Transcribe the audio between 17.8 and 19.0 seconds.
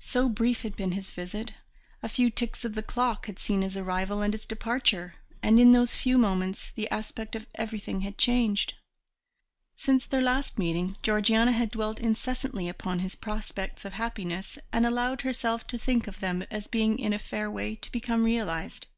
become realized.